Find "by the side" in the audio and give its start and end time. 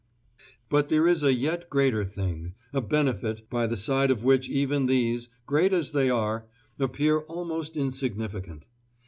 3.51-4.09